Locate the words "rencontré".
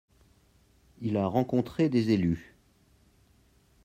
1.27-1.87